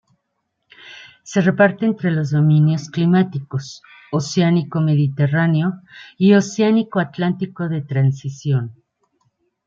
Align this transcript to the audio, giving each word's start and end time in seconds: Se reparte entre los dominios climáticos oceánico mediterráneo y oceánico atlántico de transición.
Se 1.21 1.41
reparte 1.41 1.85
entre 1.85 2.09
los 2.09 2.31
dominios 2.31 2.89
climáticos 2.89 3.83
oceánico 4.11 4.81
mediterráneo 4.81 5.73
y 6.17 6.33
oceánico 6.33 6.99
atlántico 6.99 7.69
de 7.69 7.83
transición. 7.83 8.75